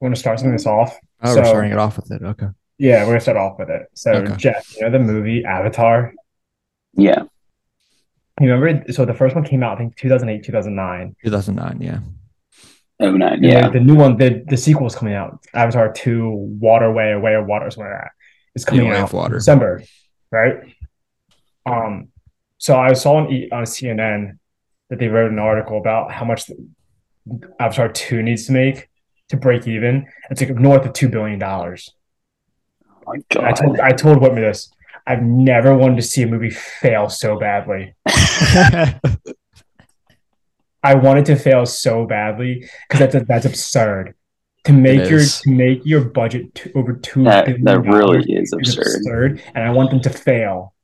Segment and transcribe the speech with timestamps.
[0.00, 0.98] we're gonna start something this off.
[1.22, 2.22] Oh, So- we're starting it off with it.
[2.22, 2.46] Okay.
[2.78, 3.82] Yeah, we're gonna start off with it.
[3.94, 4.34] So Okay.
[4.36, 6.12] Jeff, you know the movie Avatar?
[6.94, 7.22] Yeah.
[8.40, 8.90] You remember?
[8.92, 11.14] So the first one came out, I think, 2008, 2009.
[11.22, 11.80] 2009.
[11.82, 11.98] Yeah.
[13.02, 13.42] Oh nine.
[13.42, 13.66] Yeah.
[13.68, 15.44] the, the new one, the the sequel is coming out.
[15.54, 16.30] Avatar 2,
[16.60, 18.10] Waterway, Way of Water, or something like that.
[18.54, 19.34] It's coming Way out of Water.
[19.34, 19.82] in December,
[20.32, 20.56] right?
[21.66, 22.08] Um,
[22.58, 24.38] so I saw on, E- on CNN
[24.90, 26.50] that they wrote an article about how much
[27.58, 28.89] Avatar 2 needs to make
[29.30, 30.06] to break even.
[30.30, 31.94] It's like north of two billion dollars.
[33.06, 33.80] Oh I told.
[33.80, 34.70] I told Whitmer this.
[35.06, 37.94] I've never wanted to see a movie fail so badly.
[40.82, 44.14] I wanted to fail so badly because that's that's absurd.
[44.64, 48.26] To make your to make your budget to over two That billion that really dollars
[48.28, 49.42] is absurd.
[49.54, 50.74] and I want them to fail.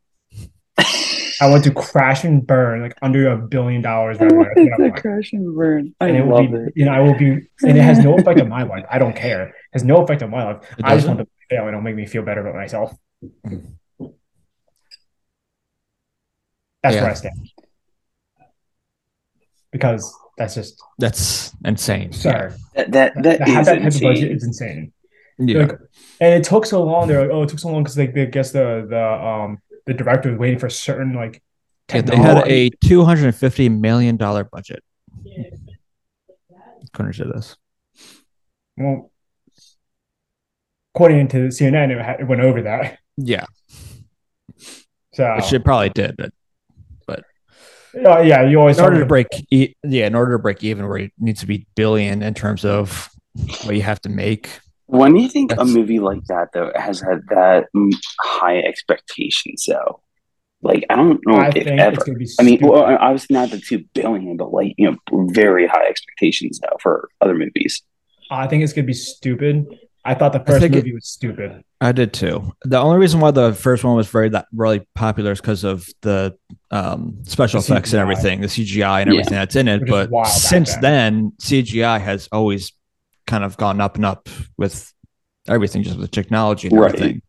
[1.41, 4.19] I want to crash and burn like under a billion dollars.
[4.21, 4.45] revenue.
[4.45, 4.97] That's what I want.
[4.97, 5.95] To crash and burn.
[6.01, 6.73] I And it will love be, it.
[6.77, 8.85] you know, I will be, and it has no effect on my life.
[8.91, 9.49] I don't care.
[9.49, 10.63] It has no effect on my life.
[10.79, 12.95] It I just want to fail, and it'll make me feel better about myself.
[16.83, 17.03] That's Yeah.
[17.03, 17.35] where I stand.
[19.73, 22.07] Because that's just That's insane.
[22.07, 22.55] absurd.
[22.75, 24.93] That that that have is that type of budget is insane.
[25.39, 25.59] Yeah.
[25.65, 25.73] Like,
[26.21, 27.09] and it took so long.
[27.09, 29.95] They're like, oh, it took so long because like I guess the the um the
[29.95, 31.43] director was waiting for certain like
[31.93, 34.83] Yeah, they had a 250 million dollar budget.
[36.85, 37.57] According to this.
[38.77, 39.11] well,
[40.95, 42.99] according to CNN, it, had, it went over that.
[43.17, 43.45] Yeah.
[45.13, 46.17] So Which it probably did.
[47.07, 47.25] But
[47.95, 50.87] yeah, yeah, you always in order to break, e- yeah, in order to break even,
[50.87, 53.09] where it needs to be billion in terms of
[53.65, 54.49] what you have to make.
[54.87, 57.67] When do you think a movie like that though has had that
[58.21, 60.01] high expectations though?
[60.63, 61.95] Like I don't know I if think ever.
[61.95, 62.29] it's gonna be.
[62.41, 66.59] I mean, well, obviously not the two billion, but like you know, very high expectations
[66.61, 67.83] though for other movies.
[68.31, 69.67] I think it's gonna be stupid.
[70.05, 71.63] I thought the first think it- movie was stupid.
[71.81, 72.53] I did too.
[72.65, 75.87] The only reason why the first one was very that really popular is because of
[76.01, 76.35] the
[76.71, 79.19] um, special The effects and everything, the CGI and Yeah.
[79.21, 79.83] everything that's in it.
[79.83, 80.83] Which But wild since then.
[80.83, 82.73] then, CGI has always
[83.27, 84.93] kind of gone up and up with
[85.49, 86.95] everything, just with technology and Right.
[86.95, 87.23] everything.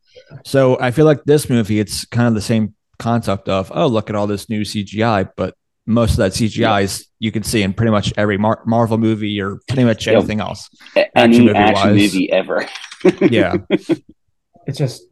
[0.46, 4.10] So I feel like this movie, it's kind of the same concept of oh, look
[4.10, 5.54] at all this new CGI, but
[5.86, 9.40] most of that CGI is you can see in pretty much every Mar- Marvel movie
[9.40, 10.16] or pretty much Yep.
[10.16, 10.68] anything else.
[10.96, 12.66] A- Action Any movie action movie ever.
[13.22, 13.58] Yeah.
[13.70, 15.04] It's just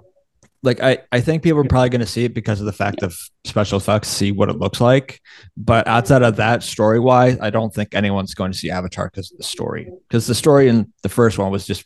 [0.66, 3.04] like I, I think people are probably going to see it because of the fact
[3.04, 5.22] of special effects, see what it looks like.
[5.56, 9.32] But outside of that, story wise, I don't think anyone's going to see Avatar because
[9.32, 9.90] of the story.
[10.08, 11.86] Because the story in the first one was just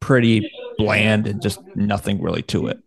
[0.00, 2.80] pretty bland and just nothing really to it.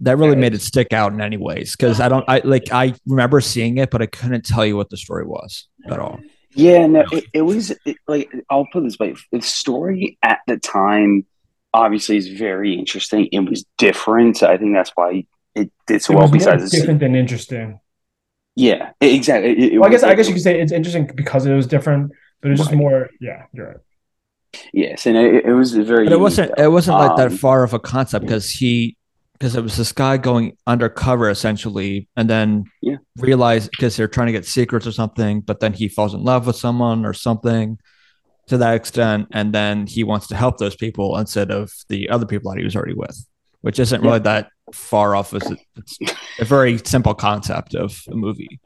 [0.00, 1.74] That really made it stick out in any ways.
[1.74, 4.90] Because I don't, I like, I remember seeing it, but I couldn't tell you what
[4.90, 6.20] the story was at all.
[6.54, 10.40] Yeah, no, it, it was it, like I'll put it this way: the story at
[10.46, 11.24] the time
[11.74, 13.28] obviously is very interesting.
[13.32, 14.42] It was different.
[14.42, 15.24] I think that's why
[15.54, 16.22] it did so it well.
[16.24, 17.80] was Besides, the- different than interesting.
[18.56, 19.50] yeah, it- exactly.
[19.52, 21.54] It- it Well, I guess was- I guess you could say it's interesting because it
[21.54, 22.78] was different, but it's just Right.
[22.78, 23.10] more.
[23.20, 23.76] Yeah, you're right.
[24.72, 26.04] yes, and it, it was very.
[26.04, 26.50] But it wasn't.
[26.50, 28.96] unique, It wasn't like that Um, far of a concept because he,
[29.32, 32.96] because it was this guy going undercover essentially, and then Yeah.
[33.18, 36.46] realized because they're trying to get secrets or something, but then he falls in love
[36.46, 37.78] with someone or something
[38.52, 42.26] to that extent, and then he wants to help those people instead of the other
[42.26, 43.26] people that he was already with,
[43.62, 45.32] which isn't really that far off.
[45.34, 45.98] As it's
[46.38, 48.60] a very simple concept of a movie.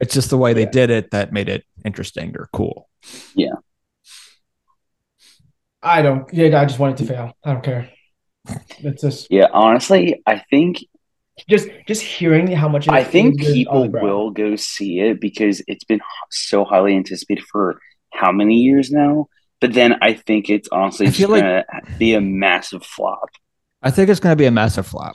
[0.00, 0.70] It's just the way they Yeah.
[0.70, 2.88] did it that made it interesting or cool.
[3.34, 3.54] Yeah.
[5.82, 6.32] I don't.
[6.32, 7.32] Yeah, I just want it to fail.
[7.44, 7.90] I don't care.
[8.78, 10.78] It's just Yeah, honestly, I think
[11.48, 12.86] just just hearing how much.
[12.86, 17.78] it I think people will go see it because it's been so highly anticipated for
[18.12, 19.28] how many years now.
[19.60, 21.64] But then I think it's honestly I just feel gonna
[21.98, 23.28] be a massive flop.
[23.82, 25.14] I think it's going to be a massive flop.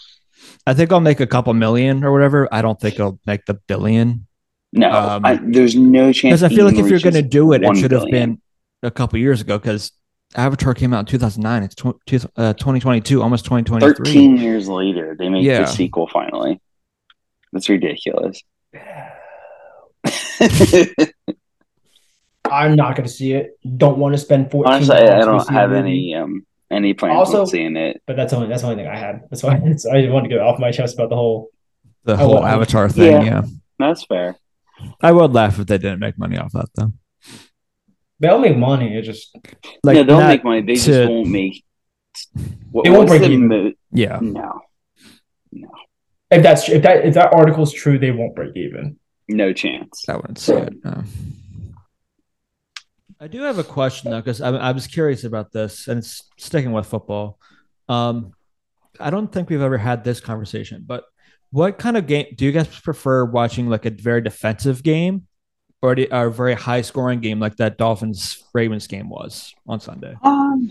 [0.66, 2.48] I think I'll make a couple million or whatever.
[2.52, 4.26] I don't think I'll make the billion
[4.74, 6.42] No, Um, I, there's no chance.
[6.42, 8.42] because I feel like if you're going to do it, it should have been
[8.82, 9.92] a couple years ago because
[10.36, 11.64] Avatar came out in 2009.
[11.64, 11.86] It's tw-
[12.38, 14.06] uh, 2022, almost 2023.
[14.06, 15.60] 13 years later they make Yeah.
[15.62, 16.60] the sequel finally.
[17.54, 18.42] That's ridiculous.
[22.52, 23.58] I'm not going to see it.
[23.78, 24.74] Don't want to spend fourteen.
[24.74, 28.02] Honestly, I, I don't have any um any plans Also- on seeing it.
[28.08, 29.22] But that's only that's the only thing I had.
[29.30, 31.50] That's why it's, I wanted to get off my chest about the whole.
[32.04, 33.12] the I whole will- Avatar thing.
[33.12, 33.24] Yeah.
[33.24, 33.42] Yeah.
[33.80, 34.36] That's fair.
[35.02, 36.94] I would laugh if they didn't make money off that though.
[38.20, 38.98] They'll make money.
[38.98, 39.36] It just
[39.86, 40.62] yeah, they'll not make money.
[40.62, 41.64] They just won't make.
[42.72, 43.48] What, They won't break even.
[43.50, 44.62] mo- Yeah, no,
[45.52, 45.68] No.
[46.32, 48.98] if that's if that if that article is true, they won't break even.
[49.28, 50.06] no chance.
[50.08, 50.74] I wouldn't say it.
[50.86, 51.04] No.
[53.20, 56.24] I do have a question though, because I, I was curious about this, and it's
[56.38, 57.40] sticking with football.
[57.88, 58.34] Um,
[59.00, 61.06] I don't think we've ever had this conversation, but
[61.52, 63.70] what kind of game do you guys prefer watching?
[63.70, 65.28] Like a very defensive game,
[65.82, 70.16] or the, a very high scoring game like that Dolphins Ravens game was on Sunday?
[70.22, 70.70] Um,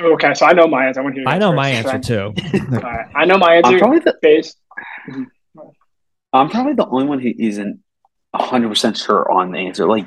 [0.00, 1.00] Okay, so I know my answer.
[1.00, 1.28] I want to hear.
[1.28, 2.04] I know first, my answer Trent.
[2.04, 2.34] too.
[2.72, 4.56] All right, I know my I'm answer probably the based.
[6.32, 7.80] I'm probably the only one who isn't
[8.30, 9.88] 100 percent sure on the answer.
[9.88, 10.06] Like,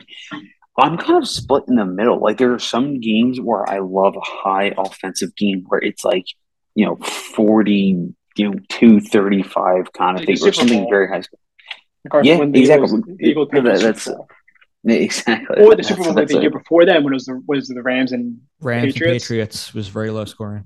[0.77, 2.19] I'm kind of split in the middle.
[2.19, 6.25] Like, there are some games where I love a high offensive game where it's like,
[6.75, 11.17] you know, 40, you know, 235 kind of Like thing, or something very high.
[12.05, 12.61] Of course, Yeah, exactly.
[12.87, 14.27] Eagles, Eagles Yeah, that- that's- Bowl.
[14.83, 15.57] Exactly.
[15.63, 17.67] Or the That's- Super Bowl like the year before then when it was the was
[17.67, 19.11] the Rams and Rams Patriots?
[19.11, 20.63] and Patriots was very low scoring.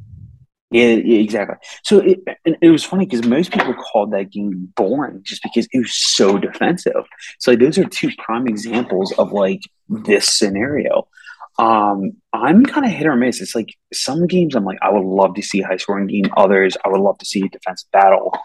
[0.76, 1.56] Yeah, yeah, exactly.
[1.84, 2.20] So it,
[2.62, 6.38] it was funny because most people called that game boring just because it was so
[6.38, 7.06] defensive.
[7.40, 11.08] So like, those are two prime examples of like this scenario.
[11.58, 13.40] Um, I'm kind of hit or miss.
[13.40, 16.26] It's like some games I'm like I would love to see a high scoring game.
[16.36, 18.38] Others I would love to see a defensive battle.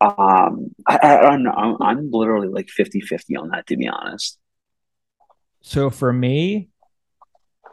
[0.00, 1.52] Um, I, I, I don't know.
[1.52, 4.40] I'm, I'm literally like 50-50 on that to be honest.
[5.60, 6.68] So for me,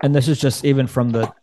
[0.04, 1.34] and this is just even from the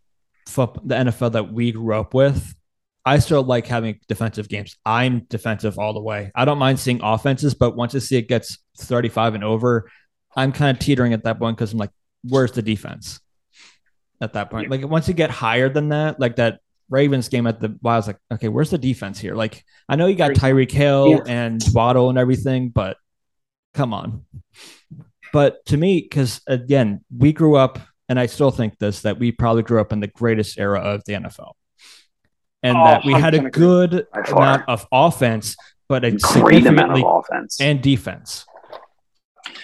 [0.45, 2.55] the NFL that we grew up with,
[3.05, 4.77] I still like having defensive games.
[4.85, 6.31] I'm defensive all the way.
[6.35, 9.91] I don't mind seeing offenses, but once I see it gets 35 and over,
[10.37, 11.91] I'm kind of teetering at that point because I'm like,
[12.29, 13.21] where's the defense
[14.21, 14.71] at that point?
[14.71, 16.61] Like once you get higher than that, like that
[16.91, 19.35] Ravens game at the, was like, okay, where's the defense here?
[19.35, 21.23] Like I know you got Tyreek Hill Yeah.
[21.27, 22.97] and Waddle and everything, but
[23.75, 24.25] come on.
[25.33, 29.31] But to me, because again, we grew up, and I still think this that we
[29.33, 31.53] probably grew up in the greatest era of the NFL,
[32.63, 35.57] and Oh, that we had a good amount of offense,
[35.89, 37.61] but a Great amount of offense.
[37.61, 38.47] and defense.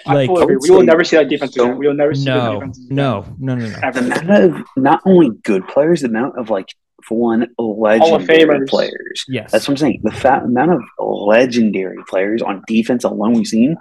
[0.07, 0.55] Like fully agree.
[0.57, 1.79] would We will never see that defense so- again.
[1.79, 2.97] We will never see the no, defense again.
[2.97, 3.91] no, no, no, no.
[3.93, 6.69] the amount of not only good players, the amount of like
[7.09, 8.27] one legendary
[8.61, 8.69] Famers.
[8.69, 9.25] players.
[9.29, 10.01] Yes, That's what I'm saying.
[10.03, 13.77] The fat amount of legendary players on defense alone we've seen.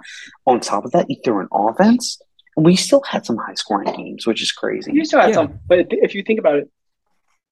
[0.46, 2.20] On top of that, you throw an offense,
[2.56, 4.92] and we still had some high scoring games, which is crazy.
[4.92, 5.34] You still had Yeah.
[5.36, 6.70] some, but if- if you think about it,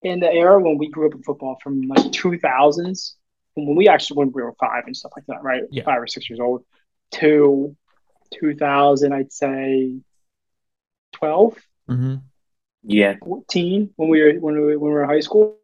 [0.05, 3.17] in the era when we grew up in football, from like two thousands,
[3.55, 5.63] when we actually when we were five and stuff like that, right?
[5.71, 5.85] Yeah.
[5.85, 6.65] Five or six years old,
[7.13, 7.75] to
[8.33, 9.97] two thousand, I'd say
[11.13, 11.57] 12,
[11.89, 12.15] hmm
[12.83, 15.59] Yeah, 14, when we were when we were, when we were in high school,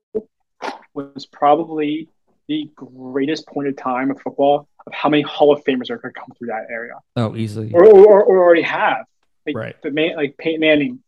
[0.94, 2.08] was probably
[2.48, 6.12] the greatest point of time of football of how many Hall of Famers are going
[6.12, 7.72] to come through that area, Oh, easily.
[7.72, 9.04] or or, or already have.
[9.46, 9.82] Like, Right.
[9.82, 11.00] the man, like Peyton Manning,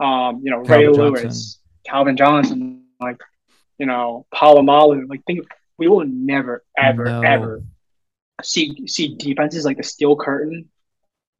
[0.00, 1.28] um, you know, Calvin Ray Johnson.
[1.28, 3.20] Lewis, Calvin Johnson, like,
[3.78, 5.08] you know, Palomalu.
[5.08, 5.46] Like, think
[5.78, 7.20] we will never, ever, No.
[7.22, 7.62] ever
[8.42, 10.68] see see defenses like the Steel Curtain,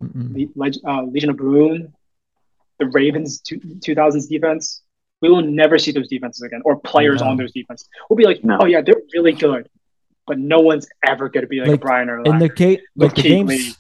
[0.01, 1.93] the Leg- uh, Legion of Boom,
[2.79, 4.83] the Ravens two, 2000s defense.
[5.21, 7.29] We will never see those defenses again, or players No.
[7.29, 7.89] on those defenses.
[8.11, 8.59] We'll be like, No.
[8.61, 9.69] oh yeah, they're really good,
[10.27, 13.15] but no one's ever going to be like, Like, Brian or In the gate, like
[13.15, 13.79] the Keith games.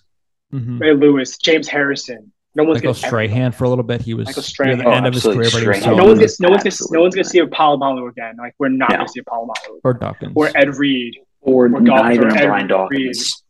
[0.52, 0.80] Mhm.
[0.80, 2.31] Ray Lewis, James Harrison.
[2.54, 4.02] No one's Michael going to Strahan for a little bit.
[4.02, 4.78] He was Michael near Strahan.
[4.78, 5.50] the Oh, end of his absolutely.
[5.50, 5.96] career, but he was Strahan.
[5.96, 6.30] so no one's good.
[6.38, 8.34] gonna, no one's gonna, no one's gonna see a Palomalu again.
[8.38, 8.96] Like we're not No.
[8.96, 10.32] gonna see a Palomalu or Dawkins.
[10.36, 11.14] or Ed Reed.
[11.40, 13.42] or Or not Dawkins even or a Ed Brian Dawkins.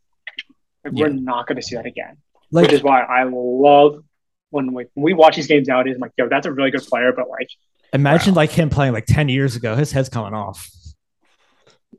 [0.85, 1.03] Like, Yeah.
[1.07, 2.17] We're not gonna see that again.
[2.51, 4.03] like which is why I love
[4.51, 5.95] when like when we watch these games nowadays.
[5.95, 7.47] I'm like, yo, that's a really good player, but like,
[7.93, 9.75] imagine like him playing like 10 years ago.
[9.75, 10.69] His head's coming off.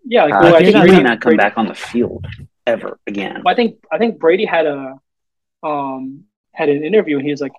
[0.07, 1.67] yeah, like, Uh, well, I he think not- may Brady, not come Brady- back on
[1.67, 2.27] the field
[2.67, 3.43] ever again.
[3.47, 4.95] I think I think Brady had a
[5.63, 7.53] um had an interview and he was like,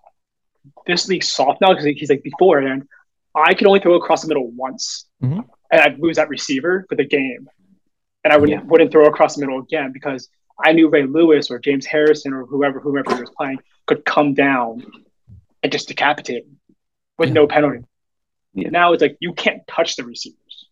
[0.88, 2.88] "This league's soft now because he's like before and
[3.36, 5.46] I could only throw across the middle once, Mhm.
[5.72, 7.50] and I'd lose that receiver for the game,
[8.24, 8.68] and I wouldn't Yeah.
[8.70, 10.30] wouldn't throw across the middle again because
[10.64, 14.34] I knew Ray Lewis or James Harrison or whoever whoever he was playing could come
[14.34, 14.84] down
[15.62, 16.60] and just decapitate him
[17.18, 17.34] with Yeah.
[17.34, 17.80] no penalty.
[18.54, 18.70] Yeah.
[18.70, 20.70] Now it's like you can't touch the receivers.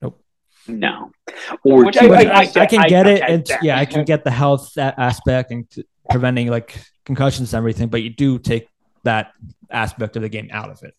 [0.00, 0.18] Nope.
[0.66, 1.10] No,
[1.62, 3.84] or Which two- I- I- I, I, can get I it, get and yeah, I
[3.84, 8.38] can get the health aspect and t- preventing like concussions and everything, but you do
[8.38, 8.68] take
[9.04, 9.32] that
[9.70, 10.94] aspect of the game out of it.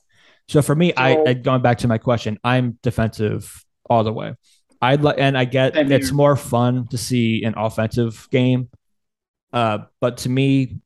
[0.50, 4.12] So for me, I, So- I going back to my question, I'm defensive all the
[4.12, 4.36] way.
[4.82, 8.70] I'd like, and I get it's more fun to see an offensive game,
[9.54, 10.80] uh, but to me,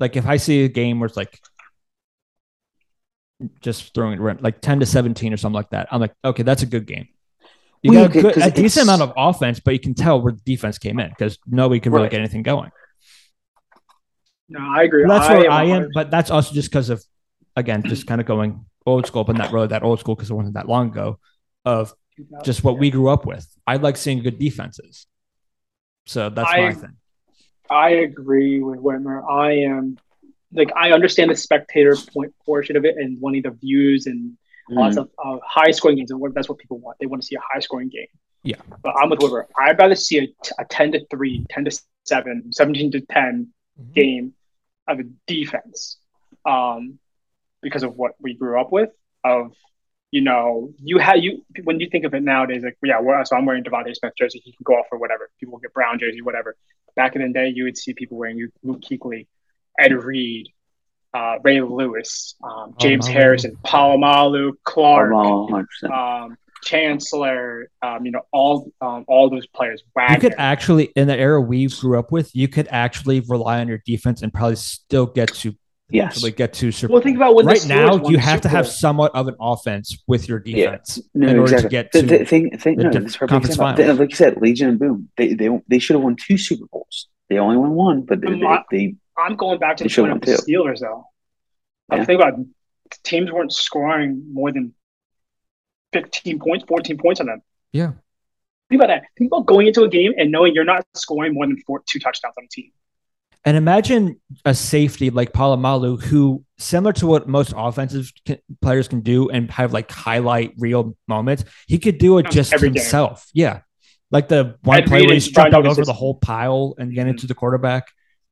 [0.00, 1.38] like if I see a game where it's like
[3.60, 6.42] just throwing it around, like ten to seventeen or something like that, I'm like, okay,
[6.42, 7.08] that's a good game.
[7.82, 10.32] You Well, got a, good, a decent amount of offense, but you can tell where
[10.32, 12.10] the defense came in because nobody could really Right.
[12.12, 12.70] get anything going.
[14.48, 15.04] No, I agree.
[15.06, 17.02] That's where I am, 100 but that's also just because of,
[17.56, 20.34] again, just kind of going old school, but not really that old school because it
[20.34, 21.18] wasn't that long ago.
[21.64, 21.94] Of
[22.44, 23.46] just what we grew up with.
[23.66, 25.06] I like seeing good defenses,
[26.06, 26.96] so that's I- my thing.
[27.70, 29.26] I agree with Whitmer.
[29.28, 29.96] I am
[30.52, 34.36] like I understand the spectator point portion of it and wanting the views and
[34.68, 35.00] lots Mhm.
[35.00, 36.10] of uh, high scoring games.
[36.10, 36.98] And what, that's what people want.
[37.00, 38.06] They want to see a high scoring game.
[38.42, 38.56] Yeah.
[38.82, 39.46] But I'm with Whitmer.
[39.58, 43.48] I'd rather see a 10 to 3, 10 to 7, 17 to 10
[43.80, 43.94] Mhm.
[43.94, 44.34] game
[44.86, 45.98] of a defense
[46.44, 46.98] um,
[47.62, 48.90] because of what we grew up with.
[49.24, 49.52] Of
[50.10, 53.36] you know, you had you when you think of it nowadays, like yeah, well, so
[53.36, 54.40] I'm wearing DeVonta Smith jersey.
[54.44, 55.30] He can go off or whatever.
[55.40, 56.54] People get Brown jersey, whatever.
[56.94, 59.26] Back in the day, you would see people wearing you Luke Kuechly,
[59.78, 60.48] Ed Reed,
[61.12, 63.12] uh, Ray Lewis, um, James Polamalu.
[63.12, 67.70] Harrison, Palomalu, Clark, Oh, um, Chancellor.
[67.82, 69.82] Um, you know, all um, all those players.
[70.10, 73.68] You could actually, in the era we grew up with, you could actually rely on
[73.68, 75.54] your defense and probably still get to
[75.90, 76.16] yes.
[76.16, 79.14] actually get to Super well, think about when right now you have to have somewhat
[79.14, 80.70] of an offense with your Yeah.
[80.72, 81.68] defense No, in order exactly.
[81.68, 83.98] to get to the thing, thing, the no, diff- this is conference saying about- finals.
[83.98, 87.08] Like you said, Legion and Boom, they they they should have won two Super Bowls.
[87.28, 89.88] They only won one, but they, I'm they, not- they I'm going back to the
[89.90, 90.52] should point win of the.
[90.52, 91.04] Steelers, though.
[91.90, 92.04] I'm Yeah.
[92.04, 92.40] thinking about
[93.04, 94.74] teams weren't scoring more than
[95.94, 97.42] 15 points, 14 points on them.
[97.72, 97.92] Yeah.
[98.68, 99.04] Think about that.
[99.16, 101.98] Think about going into a game and knowing you're not scoring more than four, two
[101.98, 102.70] touchdowns on a team.
[103.46, 109.00] And imagine a safety like Palomalu, who similar to what most offensive can, players can
[109.00, 112.60] do and have like highlight reel moments, he could do it Every just game.
[112.60, 113.26] himself.
[113.34, 113.60] Yeah.
[114.10, 116.92] Like the one And play Reed where he jumped out over the whole pile and
[116.92, 117.28] get into mm-hmm.
[117.28, 117.88] the quarterback.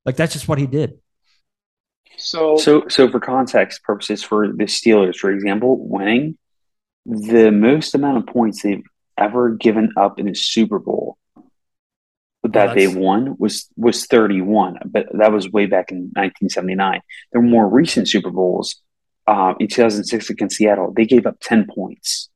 [0.07, 0.99] Like that's just what he did.
[2.17, 6.39] So, So, so for context purposes, for the Steelers, for example, winning
[7.07, 8.83] the most amount of points they've
[9.19, 11.19] ever given up in a Super Bowl
[12.45, 17.01] that they won was was 31, but that was way back in 1979.
[17.33, 18.77] Their more recent Super Bowls,
[19.29, 22.31] uh, in 2006 against Seattle, they gave up 10 points.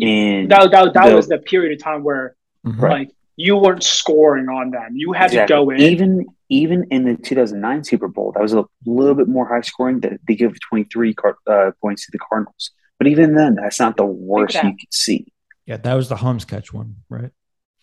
[0.00, 2.80] And that, that, that the- was the period of time where Mhm.
[2.88, 4.92] like you weren't scoring on them.
[4.96, 5.54] You had Exactly.
[5.56, 5.80] to go in.
[5.80, 10.00] Even even in the 2009 Super Bowl, that was a little bit more high scoring.
[10.00, 12.70] That they gave 23 car, uh, points to the Cardinals.
[13.04, 14.64] But even then, that's not the worst that.
[14.64, 15.26] you could see.
[15.66, 17.30] Yeah, that was the Holmes catch one, right?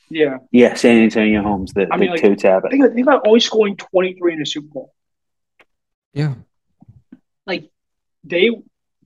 [0.10, 0.38] yeah.
[0.52, 2.64] Yeah, Santonio Holmes, the, I mean, the like, toe tap.
[2.70, 4.94] Think, about- think about only scoring 23 in a Super Bowl.
[6.14, 6.36] Yeah.
[7.46, 7.70] Like,
[8.24, 8.50] they,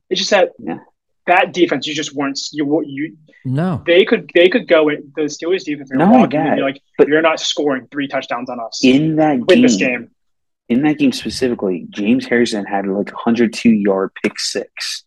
[0.09, 0.79] it's just that Yeah.
[1.27, 3.83] that defense, you just weren't, you, you, No.
[3.85, 5.89] they could they could go in the Steelers defense.
[5.89, 6.57] They're No, I walking in, got it.
[6.57, 8.81] you're like But- you're not scoring three touchdowns on us.
[8.83, 10.09] In that Win game, this game.
[10.69, 15.04] in that game specifically, James Harrison had like a 102 yard pick six.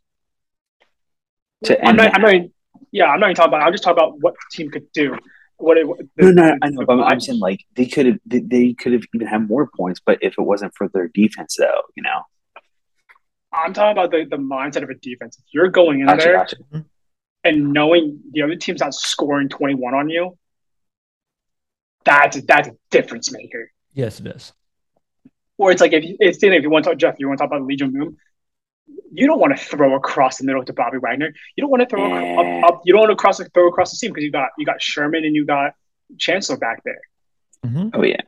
[1.65, 2.15] To I'm not.
[2.15, 2.35] I'm not.
[2.35, 2.53] Even,
[2.93, 3.67] yeah, I'm not even talking about.
[3.67, 5.17] I'm just talking about what the team could do.
[5.57, 8.19] What it, what No, no, the- I know, but I'm, saying like they could have,
[8.25, 11.57] they, they could have even had more points, but if it wasn't for their defense,
[11.59, 12.23] though, you know,
[13.53, 15.37] I'm talking about the, the mindset of a defense.
[15.39, 16.57] If you're going in gotcha, there gotcha.
[16.57, 16.79] Mm-hmm.
[17.43, 20.39] and knowing the other team's not scoring 21 on you,
[22.05, 23.71] that's a, that's a difference maker.
[23.95, 24.53] Yes, it is.
[25.57, 27.43] Or it's like if you, it's if you want to talk Jeff, you want to
[27.43, 28.17] talk about Legion Boom.
[29.13, 31.33] You don't want to throw across the middle to Bobby Wagner.
[31.57, 32.63] You don't want to throw ac- Yeah.
[32.67, 32.83] up, up.
[32.85, 35.25] You don't want to cross throw across the seam because you got you got Sherman
[35.25, 35.73] and you got
[36.19, 37.01] Chancellor back there.
[37.67, 37.91] Mhm.
[37.95, 38.21] Oh yeah,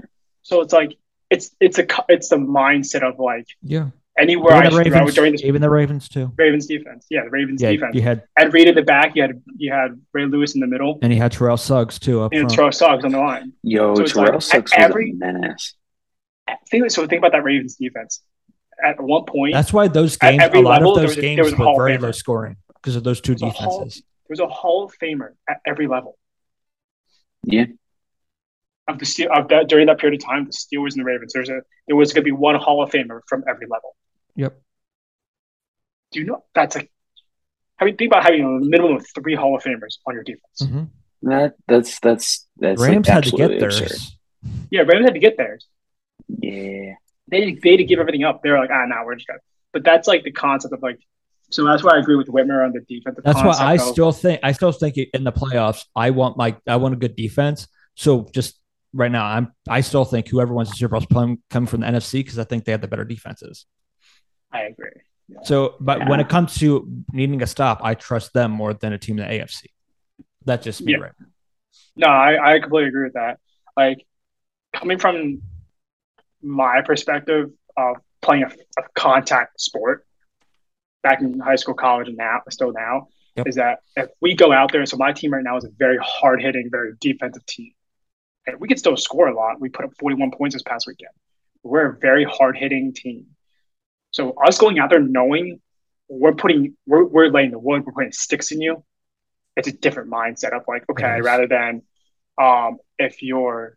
[0.43, 0.97] So it's like
[1.29, 3.91] it's it's a co- it's the mindset of like Yeah.
[4.19, 6.33] anywhere I Even the should throw Ravens, during this even the Ravens too.
[6.37, 7.07] Ravens defense.
[7.11, 7.95] Yeah, the Ravens Yeah, defense.
[7.95, 9.15] you had Ed Reed in the back.
[9.15, 12.23] You had you had Ray Lewis in the middle, and you had Terrell Suggs too
[12.23, 12.55] up and front.
[12.55, 13.53] Terrell Suggs on the line.
[13.63, 15.75] yo, So Terrell like, Suggs at was every- a menace.
[16.69, 18.23] Think, so think about that Ravens defense.
[18.85, 21.37] At one point, That's why those games, a lot level, of those was a- there
[21.37, 22.03] games a were very Famer.
[22.03, 24.03] low scoring because of those two There's a Hall- defenses.
[24.29, 26.17] there's a Hall of Famer at every level
[27.45, 27.67] Yeah,
[28.89, 30.47] of the Steel of that during that period of time.
[30.47, 31.33] The Steelers and the Ravens.
[31.33, 33.97] There's a there was going to be one Hall of Famer from every level.
[34.37, 34.61] Yep.
[36.13, 36.91] Do you know that's like?
[37.79, 40.61] I mean, think about having a minimum of three Hall of Famers on your defense.
[40.63, 40.89] Mhm.
[41.23, 44.17] that that's that's that's Rams like had to get absolutely theirs.
[44.71, 45.67] Yeah, Rams had to get theirs.
[46.29, 46.95] Yeah,
[47.31, 48.43] they they to give everything up.
[48.43, 49.41] They were like, ah, now we're just gonna.
[49.73, 50.99] But that's like the concept of like.
[51.51, 53.25] So that's why I agree with Whitmer on the defensive.
[53.25, 56.57] That's why I of- still think I still think in the playoffs I want my
[56.67, 57.67] I want a good defense.
[57.97, 58.59] So just
[58.93, 61.81] right now I'm I still think whoever wins the Super Bowl is playing coming from
[61.81, 63.67] the NFC because I think they have the better defenses.
[64.53, 64.91] I agree.
[65.45, 68.99] So, but when it comes to needing a stop, I trust them more than a
[68.99, 69.67] team in the AFC.
[70.45, 70.99] That's just me, Yeah.
[70.99, 71.13] right?
[71.97, 73.39] No, I, I completely agree with that.
[73.77, 74.05] Like
[74.73, 75.43] coming from
[76.43, 78.49] my perspective of playing a,
[78.81, 80.07] a contact sport
[81.03, 83.47] back in high school, college, and now still now, Yep.
[83.47, 85.99] is that if we go out there, so my team right now is a very
[86.03, 87.73] hard hitting, very defensive team.
[88.47, 89.61] And we could still score a lot.
[89.61, 91.13] We put up 41 points this past weekend.
[91.63, 93.27] We're a very hard hitting team.
[94.11, 95.61] So us going out there knowing
[96.09, 98.85] we're putting we're, we're laying the wood, we're putting sticks in you,
[99.57, 101.25] it's a different mindset of like, okay, is.
[101.25, 101.83] rather than
[102.37, 103.77] um, if you're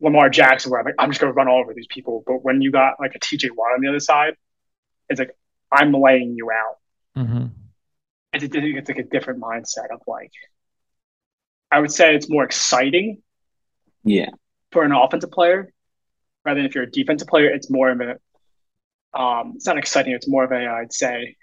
[0.00, 2.22] Lamar Jackson, where I'm like, I'm just gonna run all over these people.
[2.26, 4.34] But when you got like a TJ Watt on the other side,
[5.08, 5.30] It's like
[5.72, 6.76] I'm laying you out.
[7.16, 7.46] Mm-hmm.
[8.32, 10.32] It's, a, it's like a different mindset of like,
[11.72, 13.22] I would say it's more exciting
[14.04, 14.28] Yeah.
[14.72, 15.72] for an offensive player
[16.44, 17.48] rather than if you're a defensive player.
[17.48, 20.12] It's more of a, um, it's not exciting.
[20.12, 21.36] It's more of a, I'd say,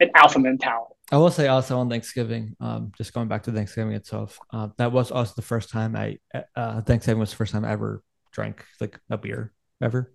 [0.00, 0.94] an alpha mentality.
[1.12, 4.92] I will say also on Thanksgiving, um, just going back to Thanksgiving itself, uh, that
[4.92, 6.18] was also the first time I
[6.56, 8.02] uh, Thanksgiving was the first time I ever
[8.32, 9.52] drank like a beer
[9.82, 10.10] ever.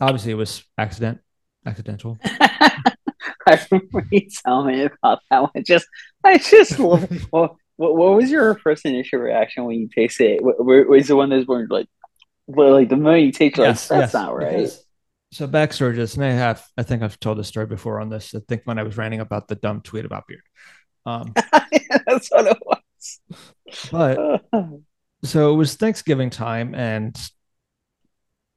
[0.00, 1.20] Obviously, it was accident,
[1.64, 2.18] accidental.
[2.24, 5.64] I remember you telling me about that one.
[5.64, 5.86] Just,
[6.24, 7.08] I just love.
[7.32, 10.42] Well, what, what was your first initial reaction when you tasted it?
[10.44, 11.86] Wa- wa- Was it one those where like,
[12.48, 14.56] like the moment you taste, it, like, that's not right.
[14.56, 14.83] because-
[15.34, 18.36] so backstory, just and I have, I think I've told this story before on this.
[18.36, 20.42] I think when I was ranting about the dumb tweet about beer.
[21.06, 21.34] Um,
[22.06, 23.20] that's what it was.
[23.90, 24.44] but
[25.24, 27.18] so it was Thanksgiving time, and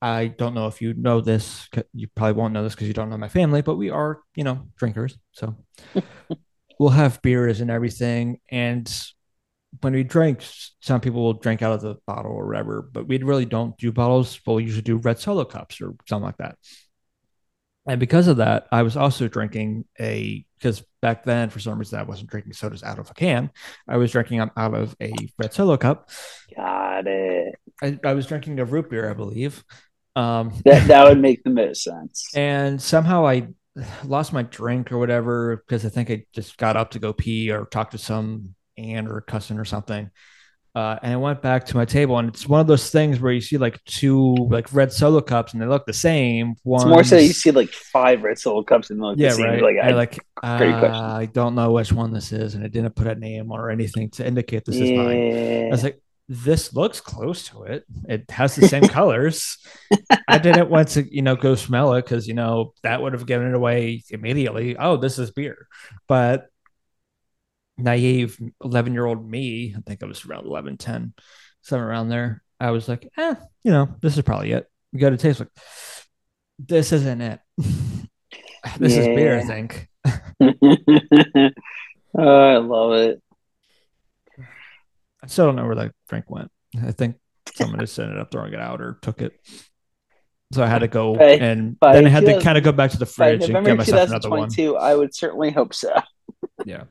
[0.04, 1.68] I don't know if you know this.
[1.96, 4.44] You probably won't know this because you don't know my family, but we are, you
[4.44, 5.18] know, drinkers.
[5.32, 5.56] So
[6.80, 8.40] we'll have beers and everything.
[8.50, 8.88] And
[9.82, 10.44] when we drink,
[10.82, 13.92] some people will drink out of the bottle or whatever, but we really don't do
[13.92, 14.40] bottles.
[14.46, 16.58] We'll usually do red solo cups or something like that.
[17.88, 22.00] And because of that, I was also drinking a because back then, for some reason,
[22.00, 23.50] I wasn't drinking sodas out of a can.
[23.88, 26.10] I was drinking out of a red solo cup.
[26.56, 27.56] Got it.
[27.82, 29.64] I, I was drinking a root beer, I believe.
[30.16, 32.28] Um, That that would make the most sense.
[32.36, 33.50] and somehow I
[34.04, 37.52] lost my drink or whatever because I think I just got up to go pee
[37.52, 40.10] or talk to some aunt or cousin or something.
[40.76, 43.32] Uh, and I went back to my table, and it's one of those things where
[43.32, 46.52] you see like two like red solo cups, and they look the same.
[46.52, 49.46] It's more so you see like five red solo cups and like yeah, the same,
[49.46, 49.64] right.
[49.64, 51.16] like, I, like uh.
[51.16, 54.12] I don't know which one this is, and it didn't put a name or anything
[54.12, 55.66] to indicate this is mine.
[55.66, 57.86] I was like, this looks close to it.
[58.08, 59.58] It has the same colors.
[60.28, 63.26] I didn't want to, you know, go smell it because, you know, that would have
[63.26, 64.76] given it away immediately.
[64.78, 65.68] Oh, this is beer.
[66.08, 66.48] But
[67.78, 71.14] naive 11 year old me, I think I was around 11, 10,
[71.62, 72.44] somewhere around there.
[72.60, 74.68] I was like, eh, you know, this is probably it.
[74.92, 75.50] We got to taste like,
[76.60, 77.40] this isn't it.
[78.80, 79.88] this is beer, I think.
[82.18, 83.22] oh, I love it.
[85.24, 86.52] I still don't know where that drink went.
[86.82, 87.18] I think
[87.54, 89.34] someone just ended up throwing it out or took it.
[90.54, 92.64] So I had to go But- and but then I I had to kind of
[92.64, 94.50] go back to the fridge and get myself another one.
[94.80, 95.94] I would certainly hope so.
[96.66, 96.86] Yeah.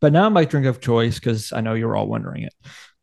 [0.00, 2.54] But now my drink of choice, because I know you're all wondering it,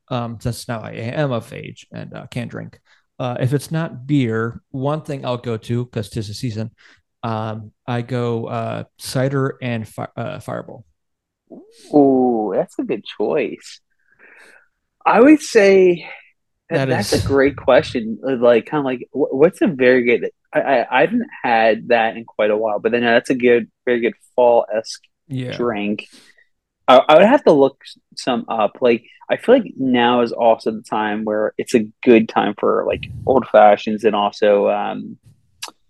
[0.10, 2.80] um, since now I am of age and uh, can't drink.
[3.20, 6.72] Uh, if it's not beer, one thing I'll go to because tis the season.
[7.24, 10.86] Um, I go uh, cider and fi- uh, fireball.
[11.94, 13.80] Ooh, that's a good choice.
[15.06, 16.08] I would say
[16.70, 18.20] that, That that's is- a great question.
[18.22, 20.30] Like, kind of like, what's a very good?
[20.54, 23.70] I, I I haven't had that in quite a while, but then that's a good,
[23.86, 25.56] very good fall esque Yeah.
[25.56, 26.08] drink.
[26.88, 27.82] I, I would have to look
[28.16, 28.78] some up.
[28.82, 32.86] Like, I feel like now is also the time where it's a good time for
[32.88, 35.18] like old fashions and also um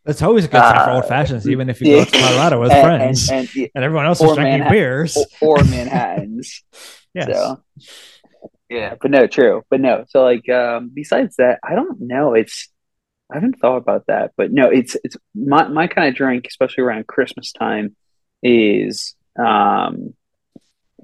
[0.06, 2.28] It's always a good time for Uh, old fashions, even if you go to yeah.
[2.28, 5.18] Colorado with and, friends and, and, and, everyone else or is drinking beers.
[5.42, 6.64] or, or Manhattans.
[7.14, 7.28] yes.
[7.28, 7.64] So,
[8.70, 9.64] yeah, but no, true.
[9.70, 12.34] But no, so like um besides that, I don't know.
[12.34, 12.70] It's
[13.32, 16.84] I haven't thought about that, but no, it's it's my my kind of drink, especially
[16.84, 17.96] around Christmas time,
[18.42, 20.14] is um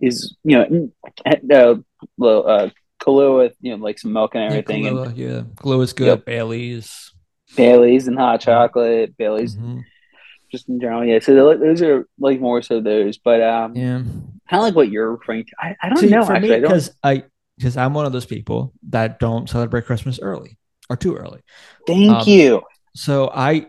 [0.01, 0.89] is you know
[1.25, 1.75] uh,
[2.17, 2.69] little, uh
[3.01, 5.41] Kahlua with you know like some milk and Yeah, everything, and yeah.
[5.55, 6.07] Kahlua is good.
[6.07, 6.25] Yep.
[6.25, 7.11] Bailey's.
[7.55, 9.83] Bailey's and hot chocolate, Bailey's Mhm.
[10.51, 11.03] just in general.
[11.03, 13.97] Yeah, so those- those are like more so those, but um, Yeah.
[13.97, 15.51] kind of like what you're referring to.
[15.59, 16.49] I, I don't know for actually.
[16.49, 16.69] me, I don't.
[16.69, 17.23] because I
[17.57, 20.57] because I'm one of those people that don't celebrate Christmas early
[20.89, 21.41] or too early.
[21.85, 22.61] Thank um, you.
[22.95, 23.67] So I,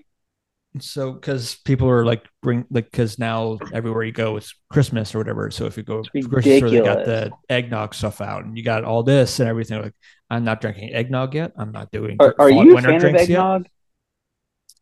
[0.79, 5.19] so because people are like bring like because now everywhere you go it's Christmas or
[5.19, 5.51] whatever.
[5.51, 8.85] So if you go grocery store, they got the eggnog stuff out, and you got
[8.85, 9.83] all this and everything.
[9.83, 9.95] Like
[10.31, 11.53] I'm not drinking eggnog yet.
[11.57, 12.17] I'm not doing.
[12.21, 13.39] Are, are you a winter fan of drinks yet.
[13.39, 13.67] eggnog?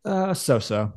[0.05, 0.93] Uh, so so.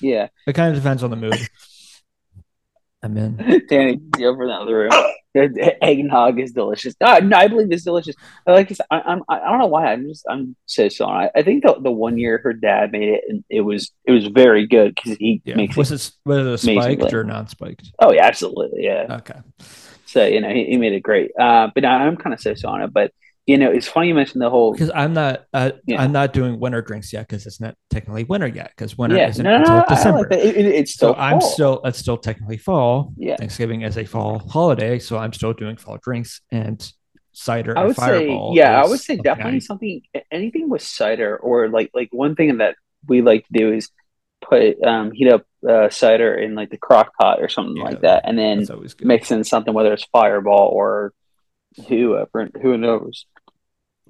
[0.00, 0.28] Yeah.
[0.46, 1.36] It kind of depends on the mood.
[3.02, 3.62] I'm in.
[3.68, 4.90] Danny, you over in the other room.
[5.36, 6.94] The Eggnog is delicious.
[7.00, 8.16] Ah, no, I believe it's delicious.
[8.46, 8.80] I like this.
[8.90, 9.22] I, I'm.
[9.28, 9.92] I don't know why.
[9.92, 10.24] I'm just.
[10.28, 11.06] I'm so so.
[11.06, 14.12] I, I think the, the one year her dad made it, and it was it
[14.12, 15.56] was very good because he Yeah.
[15.56, 16.10] makes Was it.
[16.24, 17.92] was it spiked or non-spiked?
[18.00, 18.84] Oh yeah, absolutely.
[18.84, 19.06] Yeah.
[19.20, 19.38] Okay.
[20.06, 21.30] So you know he, he made it great.
[21.38, 22.92] Uh, but I, I'm kind of so so on it.
[22.92, 23.12] But
[23.46, 24.72] you know it's funny you mentioned the whole.
[24.72, 26.02] because I'm not uh, Yeah.
[26.02, 29.28] I'm not doing winter drinks yet because it's not technically winter yet because winter Yeah.
[29.28, 29.84] isn't No, until no.
[29.88, 30.18] December.
[30.30, 30.32] like.
[30.32, 31.22] It, it- it's so still.
[31.22, 33.12] I'm still it's still technically fall.
[33.16, 33.36] Yeah.
[33.36, 36.78] Thanksgiving is a fall holiday, so I'm still doing fall drinks and
[37.32, 38.52] cider I and would say, fireball.
[38.56, 42.56] yeah, I would say definitely I- something, anything with cider or like, like one thing
[42.58, 43.90] that we like to do is
[44.40, 48.00] put um, heat up uh, cider in like the crock pot or something Yeah, like
[48.02, 48.66] that, and then
[49.02, 51.12] mix in something whether it's Fireball or
[51.88, 53.26] whoever, who knows.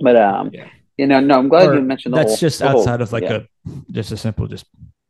[0.00, 0.68] But um, Yeah.
[0.96, 2.37] you know, no, I'm glad Or you mentioned the that's whole.
[2.38, 4.66] just the whole- outside of like yeah, a just a simple just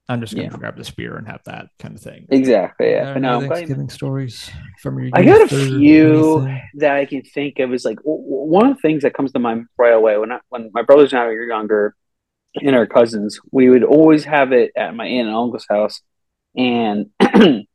[0.09, 0.57] I'm just gonna Yeah.
[0.57, 2.27] grab the spear and have that kind of thing.
[2.31, 2.91] exactly.
[2.91, 6.47] Yeah, Got but no, I'm glad you Thanksgiving stories from your I got a few
[6.75, 9.33] that I can think of is like w- w- one of the things that comes
[9.33, 11.97] to mind right away when I, when my brothers and I were younger
[12.63, 16.01] and our cousins, we would always have it at my aunt and uncle's house,
[16.57, 17.07] and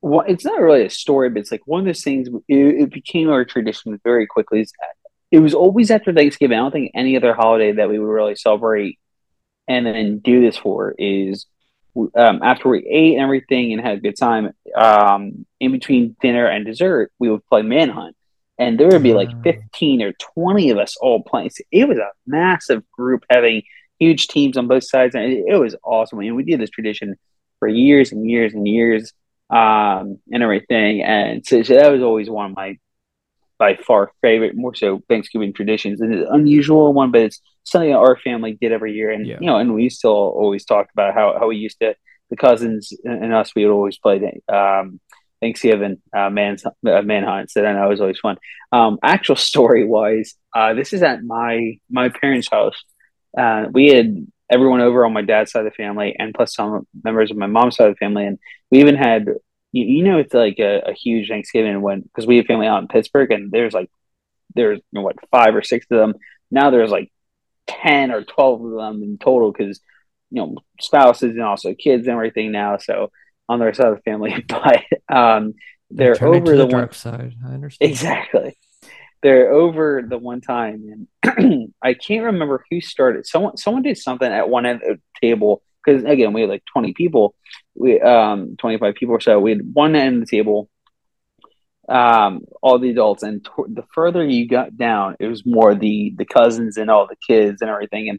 [0.00, 2.28] well, it's not really a story, but it's like one of those things.
[2.48, 4.60] It, it became our tradition very quickly.
[4.60, 5.01] Is that
[5.32, 6.58] it was always after Thanksgiving.
[6.58, 8.98] I don't think any other holiday that we would really celebrate
[9.66, 11.46] and then do this for is
[12.14, 16.46] um, after we ate and everything and had a good time, um, in between dinner
[16.46, 18.14] and dessert, we would play Manhunt.
[18.58, 19.40] And there would be like Ah.
[19.42, 21.50] 15 or 20 of us all playing.
[21.50, 23.62] So it was a massive group having
[23.98, 25.14] huge teams on both sides.
[25.14, 26.20] And it, it was awesome.
[26.20, 27.16] And we did this tradition
[27.58, 29.14] for years and years and years
[29.48, 31.02] um, and everything.
[31.02, 32.78] And so, so that was always one of my
[33.62, 36.00] by far favorite, more so Thanksgiving traditions.
[36.00, 39.10] And it's an unusual one, but it's something that our family did every year.
[39.12, 39.38] And Yeah.
[39.40, 40.10] you know, and we still
[40.42, 41.94] always talk about how, how we used to
[42.28, 44.16] the cousins and us we would always play
[44.52, 44.98] um,
[45.40, 47.52] Thanksgiving uh, man uh, manhunt.
[47.52, 48.36] So that was always fun.
[48.72, 52.78] Um, actual story wise, uh, this is at my my parents' house.
[53.42, 56.84] Uh, we had everyone over on my dad's side of the family, and plus some
[57.04, 58.38] members of my mom's side of the family, and
[58.72, 59.22] we even had
[59.72, 62.82] you, you know it's like a, a huge Thanksgiving when because we have family out
[62.82, 63.90] in Pittsburgh, and there's like
[64.54, 66.14] there's you know, what five or six of them.
[66.50, 67.10] Now there's like
[67.66, 69.80] ten or twelve of them in total because
[70.30, 72.78] you know spouses and also kids and everything now.
[72.78, 73.10] So
[73.48, 74.82] on their side of the family, but
[75.14, 75.54] um,
[75.90, 77.34] they're over the, the one dark side.
[77.44, 77.90] I understand.
[77.90, 78.58] exactly.
[79.22, 83.26] They're over the one time, and I can't remember who started.
[83.26, 86.64] Someone someone did something at one end of the table because again we had like
[86.72, 87.34] twenty people,
[87.74, 89.38] we um twenty five people or so.
[89.40, 90.68] We had one end of the table,
[91.88, 96.24] um, all the adults, and the further you got down, it was more the the
[96.24, 98.08] cousins and all the kids and everything.
[98.08, 98.18] And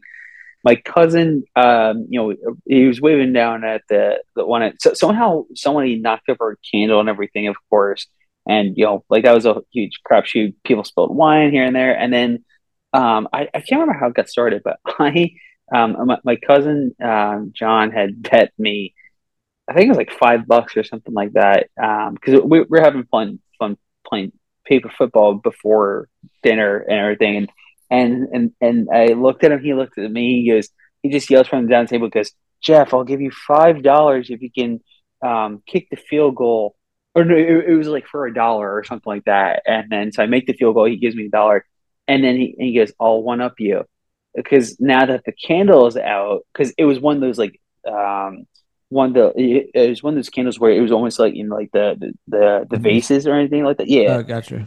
[0.64, 4.62] my cousin, um, you know, he was waving down at the the one.
[4.62, 8.06] At, so somehow somebody knocked over a candle and everything, of course.
[8.46, 10.54] And you know, like that was a huge crapshoot.
[10.64, 12.44] People spilled wine here and there, and then
[12.94, 15.32] um, I, I can't remember how it got started, but I
[15.74, 18.94] um, my, my cousin um, John had bet me,
[19.68, 23.04] I think it was like five bucks or something like that, because we we're having
[23.04, 24.32] fun fun playing
[24.64, 26.08] paper football before
[26.42, 27.50] dinner and everything, and
[27.90, 30.68] and and and I looked at him, he looked at me, he goes,
[31.02, 34.42] he just yells from the down table, goes, Jeff, I'll give you five dollars if
[34.42, 34.80] you can
[35.22, 36.76] um, kick the field goal.
[37.16, 39.62] Or no, it, it was like for a dollar or something like that.
[39.66, 41.64] And then so I make the field goal, he gives me a dollar.
[42.08, 43.84] And then he, and he goes, I'll one up you.
[44.34, 48.46] Because now that the candle is out, because it was one of those like um
[48.94, 51.34] one of the it, it was one of those candles where it was almost like
[51.34, 52.82] in like the the the, the Mhm.
[52.82, 53.88] vases or anything like that.
[53.88, 54.16] Yeah.
[54.18, 54.66] Oh, gotcha.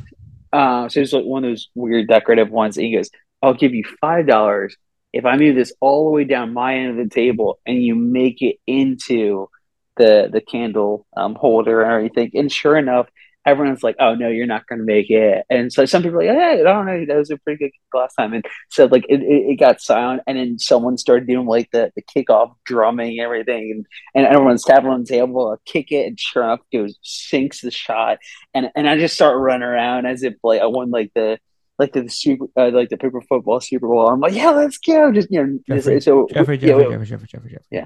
[0.51, 2.77] Uh, so it's like one of those weird decorative ones.
[2.77, 3.09] And he goes,
[3.41, 4.75] I'll give you five dollars
[5.13, 7.95] if I move this all the way down my end of the table and you
[7.95, 9.49] make it into
[9.95, 13.07] the the candle um, holder or anything." And sure enough,
[13.47, 16.25] everyone's like, "Oh no, you're not going to make it." And so some people are
[16.27, 18.85] like, "Hey, I don't know, that was a pretty good kick last time." And so
[18.85, 22.53] like it, it, it got silent, and then someone started doing like the the kickoff
[22.65, 26.43] drumming and everything, and and everyone's tapping on the table, I'll kick it, and sure
[26.43, 28.19] enough, goes sinks the shot,
[28.53, 31.39] and and I just start running around as if like I won like the
[31.79, 34.07] like the super uh, like the paper football Super Bowl.
[34.07, 35.11] I'm like, yeah, let's go.
[35.11, 37.67] Just you know, just- Jeffrey, so Jeffrey, yeah, Jeffrey, we- Jeffrey, Jeffrey, Jeffrey, Jeffrey.
[37.71, 37.85] Yeah.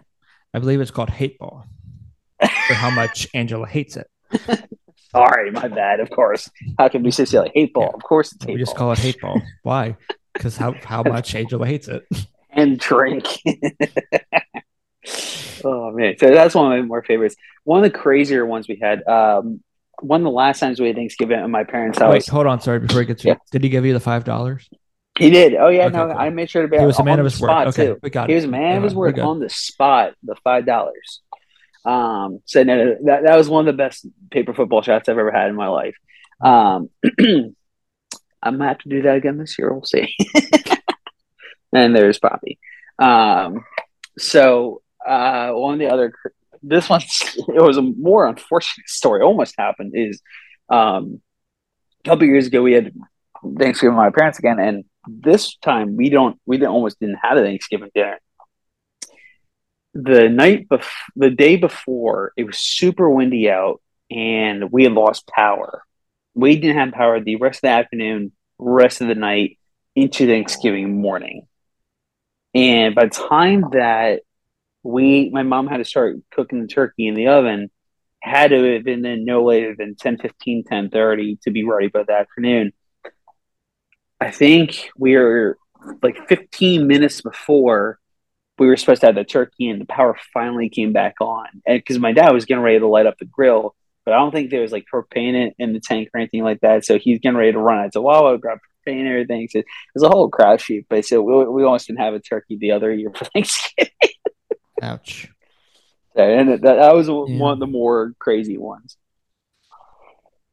[0.53, 1.65] I believe it's called hate ball.
[2.67, 4.09] for how much Angela hates it.
[5.11, 5.99] Sorry, my bad.
[5.99, 7.83] Of course, how can we say silly hate ball?
[7.83, 7.95] Yeah.
[7.95, 8.79] Of course, it's hate We just ball.
[8.79, 9.41] call it hate ball.
[9.63, 9.97] Why?
[10.33, 12.03] Because how how much Angela hates it.
[12.51, 13.25] and drink.
[15.63, 17.35] oh man, so that's one of my more favorites.
[17.63, 19.05] One of the crazier ones we had.
[19.07, 19.61] Um,
[20.01, 22.11] one of the last times we had Thanksgiving at my parents' house.
[22.11, 22.59] Wait, hold on.
[22.59, 23.35] Sorry, before we get to Yeah.
[23.51, 24.67] did he give you the five dollars?
[25.19, 25.53] He did.
[25.55, 26.17] Oh yeah, Okay, no, cool.
[26.17, 27.67] I made sure to be He was a man of his word.
[27.67, 27.99] Okay, too.
[28.01, 28.37] we got He it.
[28.37, 30.13] was a man of his word on the spot.
[30.23, 31.21] The five dollars.
[31.83, 35.31] Um, so no, that that was one of the best paper football shots I've ever
[35.31, 35.95] had in my life.
[36.43, 36.89] Um,
[38.43, 39.71] I'm gonna have to do that again this year.
[39.73, 40.15] We'll see.
[41.73, 42.59] and there's Poppy.
[42.99, 43.63] Um,
[44.17, 46.13] so uh, one of the other,
[46.61, 47.01] this one,
[47.35, 49.21] it was a more unfortunate story.
[49.21, 50.21] Almost happened is,
[50.69, 51.21] um,
[52.03, 52.93] a couple years ago we had
[53.57, 57.37] Thanksgiving with my parents again, and this time we don't, we didn't almost didn't have
[57.37, 58.19] a Thanksgiving dinner.
[59.93, 65.27] The night bef- the day before, it was super windy out, and we had lost
[65.27, 65.83] power.
[66.33, 69.57] We didn't have power the rest of the afternoon, rest of the night,
[69.95, 71.47] into Thanksgiving morning.
[72.53, 74.21] And by the time that
[74.83, 77.69] we my mom had to start cooking the turkey in the oven.
[78.21, 81.87] Had to have been in no later than 10 15, 10 30 to be ready
[81.87, 82.71] by the afternoon.
[84.19, 85.57] I think we were
[86.03, 87.99] like 15 minutes before
[88.61, 91.47] we were supposed to have the turkey and the power finally came back on.
[91.65, 94.31] And because my dad was getting ready to light up the grill, but I don't
[94.31, 96.85] think there was like propane in the tank or anything like that.
[96.85, 97.93] So he's getting ready to run out.
[97.93, 99.47] So Wawa grab propane and everything.
[99.49, 100.85] So it was a whole crowd shoot.
[100.91, 103.91] But so we, we almost didn't have a turkey the other year for Thanksgiving.
[104.79, 105.31] Ouch.
[106.15, 107.13] So, and that, that was yeah.
[107.13, 108.95] one of the more crazy ones.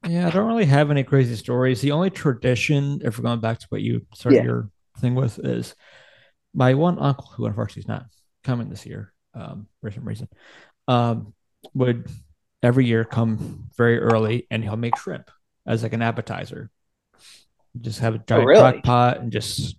[0.08, 1.82] Yeah, I don't really have any crazy stories.
[1.82, 4.44] The only tradition, if we're going back to what you started yeah.
[4.44, 5.74] your thing with, is
[6.54, 8.06] my one uncle, who unfortunately is not
[8.44, 10.28] coming this year um, for some reason,
[10.86, 11.34] um,
[11.74, 12.08] would
[12.62, 15.30] every year come very early and he'll make shrimp
[15.66, 16.70] as like an appetizer.
[17.80, 18.60] Just have a giant oh, really?
[18.60, 19.76] crock pot and just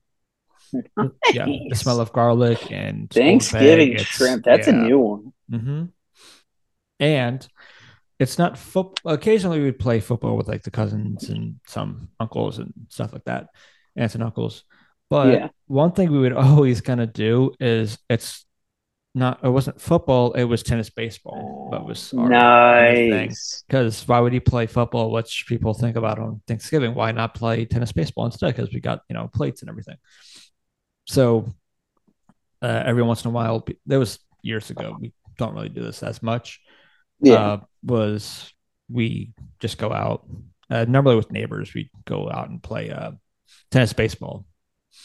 [0.74, 1.10] nice.
[1.34, 4.46] yeah, the smell of garlic and Thanksgiving shrimp.
[4.46, 4.74] That's yeah.
[4.74, 5.34] a new one.
[5.52, 5.86] Mm-hmm.
[7.00, 7.48] And
[8.20, 9.14] it's not football.
[9.14, 13.48] Occasionally, we'd play football with like the cousins and some uncles and stuff like that,
[13.96, 14.64] aunts and uncles.
[15.10, 15.48] But yeah.
[15.68, 18.46] one thing we would always kind of do is it's
[19.16, 21.70] not it wasn't football, it was tennis baseball.
[21.72, 23.64] That was nice.
[23.68, 25.12] Because why would you play football?
[25.12, 26.94] What should people think about on Thanksgiving?
[26.94, 28.56] Why not play tennis baseball instead?
[28.56, 29.98] Because we got you know plates and everything.
[31.08, 31.56] So
[32.62, 34.96] uh, every once in a while, there was years ago.
[35.00, 36.62] We don't really do this as much.
[37.20, 38.54] Yeah, uh, was
[38.90, 40.28] we just go out.
[40.70, 43.14] Uh, normally with neighbors, we go out and play uh,
[43.72, 44.46] tennis baseball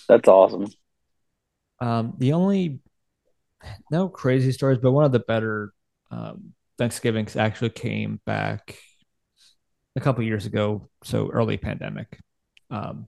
[0.09, 0.67] that's awesome.
[1.81, 2.81] Um, the only
[3.91, 5.73] no crazy stories, but one of the better
[6.11, 8.79] um, Thanksgivings actually came back
[9.97, 12.19] a couple years ago, so early pandemic.
[12.71, 13.07] Um,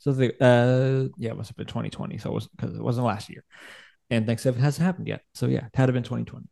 [0.00, 3.06] so the uh, yeah, it must have been 2020, so it was because it wasn't
[3.06, 3.44] last year,
[4.10, 5.22] and Thanksgiving hasn't happened yet.
[5.34, 6.46] So yeah, it had to been 2020.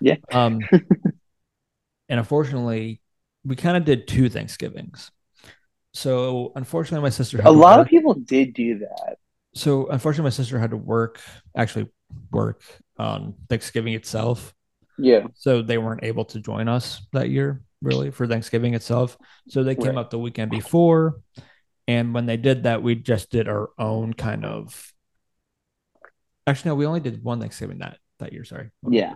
[0.00, 0.16] Yeah.
[0.32, 3.00] Um, and unfortunately,
[3.44, 5.10] we kind of did two Thanksgivings.
[5.92, 7.40] So unfortunately, my sister.
[7.44, 9.18] a lot of people did do that
[9.54, 11.20] so unfortunately, my sister had to work,
[11.56, 11.88] actually
[12.30, 12.62] work
[12.98, 14.54] on Thanksgiving itself.
[14.98, 15.26] Yeah.
[15.34, 19.16] So they weren't able to join us that year, really, for Thanksgiving itself.
[19.48, 19.98] So they came right.
[19.98, 21.20] up the weekend before.
[21.88, 24.92] And when they did that, we just did our own kind of.
[26.46, 28.44] Actually, no, we only did one Thanksgiving that that year.
[28.44, 28.70] Sorry.
[28.88, 29.14] Yeah.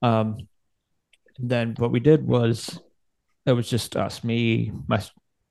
[0.00, 0.36] Um.
[1.38, 2.78] Then what we did was,
[3.46, 5.02] it was just us, me, my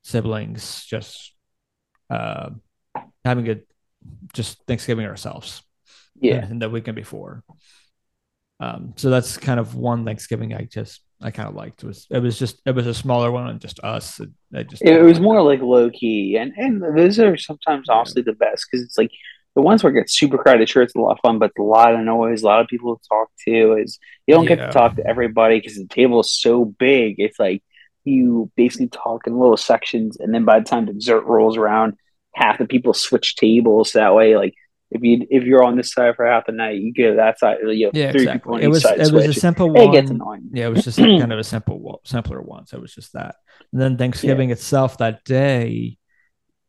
[0.04, 1.34] siblings, just
[2.10, 2.50] uh,
[3.24, 3.58] having a
[4.34, 5.62] just Thanksgiving ourselves.
[6.20, 6.46] Yeah.
[6.46, 7.44] And the weekend before.
[8.60, 11.84] Um, so that's kind of one Thanksgiving I just I kind of liked.
[11.84, 14.20] It was it was just it was a smaller one and just us.
[14.20, 17.96] It, I just it was more like low key, and and those are sometimes yeah.
[17.96, 19.12] honestly the best because it's like
[19.56, 20.70] the ones where it gets super crowded.
[20.70, 22.96] Sure, it's a lot of fun, but a lot of noise, a lot of people
[22.96, 23.74] to talk to.
[23.76, 24.56] Is you don't yeah.
[24.56, 27.16] get to talk to everybody because the table is so big.
[27.18, 27.64] It's like
[28.04, 31.96] you basically talk in little sections, and then by the time dessert rolls around,
[32.34, 34.36] half the people switch tables that way.
[34.36, 34.56] Like
[34.92, 37.58] if you if you're on this side for half the night, you get that side.
[37.64, 38.34] You yeah, three exactly.
[38.34, 39.00] people on it each was, side.
[39.00, 39.28] It switch.
[39.28, 39.90] was a simple one.
[39.90, 40.50] It gets annoying.
[40.52, 42.66] Yeah, it was just kind of a simple, simpler one.
[42.66, 43.36] So it was just that.
[43.72, 44.54] And then Thanksgiving yeah.
[44.54, 45.98] itself that day,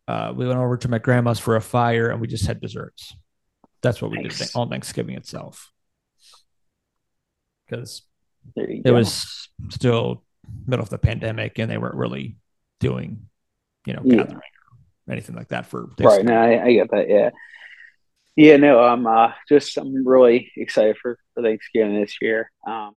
[0.06, 3.14] uh, we went over to my grandma's for a fire and we just had desserts.
[3.82, 4.38] That's what we nice.
[4.38, 5.70] did on Thanksgiving itself.
[7.66, 8.02] Because
[8.56, 8.94] it go.
[8.94, 10.24] was still
[10.66, 12.36] middle of the pandemic and they weren't really
[12.78, 13.26] doing,
[13.86, 14.16] you know, yeah.
[14.16, 14.40] gathering
[15.08, 16.42] anything like that for right now.
[16.42, 17.08] I, I, get that.
[17.08, 17.30] Yeah.
[18.36, 18.56] Yeah.
[18.56, 22.50] No, I'm uh, just, I'm really excited for, for Thanksgiving this year.
[22.66, 22.88] Um,